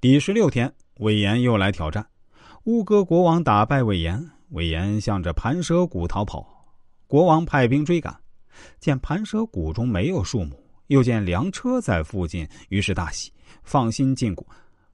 [0.00, 2.06] 第十六天，魏延又来挑战。
[2.66, 6.46] 乌戈国王打败魏延，魏延向着盘蛇谷逃跑。
[7.08, 8.16] 国王派兵追赶，
[8.78, 10.56] 见盘蛇谷中没有树木，
[10.86, 13.32] 又见粮车在附近，于是大喜，
[13.64, 14.46] 放心进谷。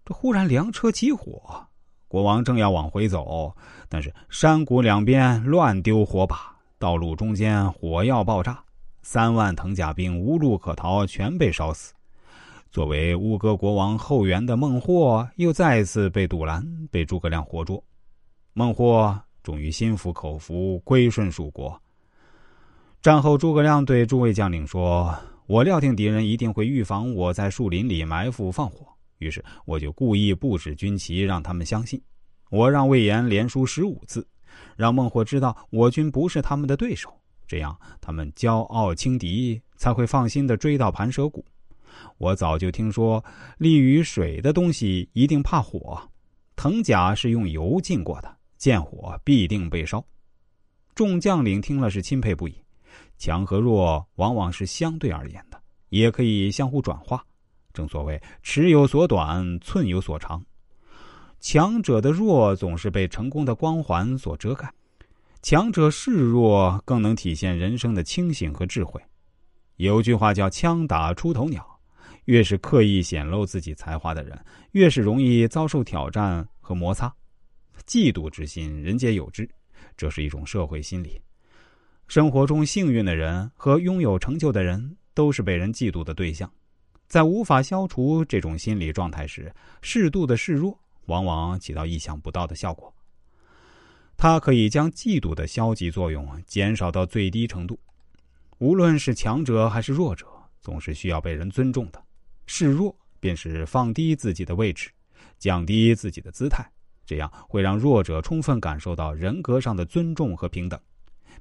[0.06, 1.62] 这忽然粮车起火，
[2.09, 3.55] 国王正要往回走，
[3.91, 8.59] 但是山谷两边乱丢火把，道路中间火药爆炸，
[9.02, 11.93] 三万藤甲兵无路可逃，全被烧死。
[12.75, 17.80] 作为乌戈国王后援的孟获又再次被堵拦，被诸葛亮活捉。
[18.53, 21.80] 孟获终于心服口服，归顺蜀国。
[23.00, 25.16] 战后，诸葛亮对诸位将领说
[25.46, 28.85] ：“我料定敌人一定会预防我在树林里埋伏放火，
[29.18, 32.02] 于是我就故意布置军旗，让他们相信。
[32.50, 34.27] 我让魏延连输十五次，
[34.77, 37.08] 让孟获知道我军不是他们的对手，
[37.47, 41.44] 这样他们骄傲轻敌，才会放心的追到盘蛇谷。”
[42.19, 43.25] 我早就听说，
[43.58, 46.00] 立于水的东西一定怕火。
[46.56, 50.04] 藤甲是用油浸过的，见火必定被烧。
[50.94, 52.54] 众将领听了是钦佩不已。
[53.19, 57.24] 强和弱往往是相对而言的，也可以相互转化。
[57.72, 60.44] 正所谓尺有所短，寸有所长。
[61.41, 64.72] 强者的弱总是被成功的光环所遮盖，
[65.42, 69.02] 强者示弱更能体现人生的清醒和智慧。
[69.76, 71.66] 有句话叫“枪打出头鸟”。
[72.25, 74.39] 越是刻意显露自己才华的人，
[74.72, 77.14] 越是容易遭受挑战和摩擦。
[77.86, 79.48] 嫉妒之心，人皆有之，
[79.97, 81.20] 这是一种社会心理。
[82.08, 86.50] 生活中幸运的人和拥有成就的人，都是被人嫉妒的对象。
[87.06, 92.92] 在无法消除这种心理状态时，适度的示弱，往往起到意想不到的效果。
[94.16, 97.78] 它可以将嫉妒的消极作用减少到最低程度。
[98.59, 100.27] 无论是强者还是弱者，
[100.61, 102.03] 总是需要被人尊重的。
[102.47, 104.91] 示弱便是放低自己的位置，
[105.39, 106.64] 降低自己的姿态，
[107.06, 110.78] 这样会让弱者充分感受到人格上的尊重和平等，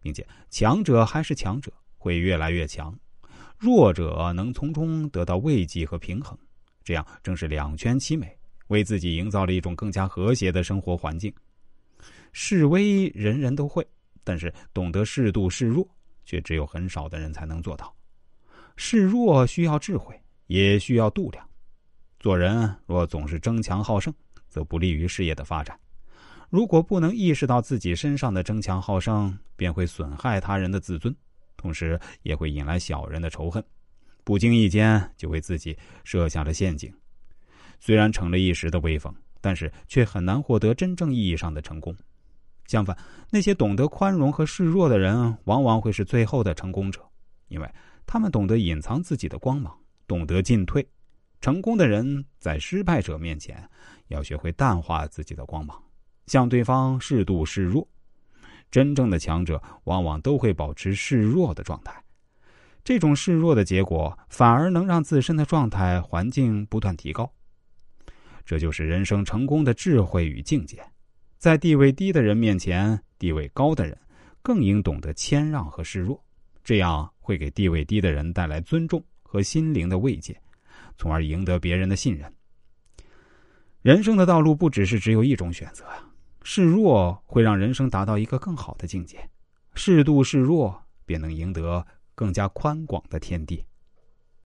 [0.02, 2.97] 并且强者还是强者，会越来越强，
[3.58, 6.38] 弱者能从中得到慰藉和平衡，
[6.84, 8.38] 这样正是两全其美，
[8.68, 11.34] 为自己营造了一种更加和谐的生活环境。
[12.31, 13.86] 示威人人都会，
[14.24, 15.88] 但是懂得适度示弱，
[16.25, 17.94] 却只有很少的人才能做到。
[18.75, 20.19] 示弱需要智慧。
[20.53, 21.44] 也需要度量。
[22.19, 24.14] 做人若总是争强好胜，
[24.47, 25.75] 则不利于事业的发展。
[26.52, 31.16] 如果不能意识到自己身上的争强好胜，便会损害他人的自尊，
[31.58, 33.63] 同时也会引来小人的仇恨。
[34.24, 36.94] 不经意间就为自己设下了陷阱。
[37.80, 39.12] 虽然成了一时的威风，
[39.42, 41.96] 但是却很难获得真正意义上的成功。
[42.68, 42.96] 相反，
[43.31, 47.03] 那些懂得宽容和示弱的人，往往会是最后的成功者，
[47.47, 47.68] 因为
[48.06, 49.75] 他们懂得隐藏自己的光芒。
[50.08, 50.86] 懂得进退，
[51.41, 53.68] 成功的人在失败者面前
[54.08, 55.81] 要学会淡化自己的光芒，
[56.28, 57.88] 向对方适度示弱。
[58.72, 62.03] 真正的强者往往都会保持示弱的状态，
[62.84, 67.31] 这种示弱的结果反而能让自身的状态环境不断提高。
[68.46, 70.84] 这就是人生成功的智慧与境界。
[71.38, 73.97] 在地位低的人面前，地位高的人
[74.42, 76.22] 更应懂得谦让和示弱，
[76.63, 79.03] 这样会给地位低的人带来尊重。
[79.33, 80.39] 和心灵的慰藉，
[80.95, 82.31] 从而赢得别人的信任。
[83.81, 86.07] 人生的道路不只是只有一种选择啊！
[86.44, 89.27] 示弱会让人生达到一个更好的境界，
[89.73, 91.83] 适度示弱便能赢得
[92.13, 93.66] 更加宽广的天地。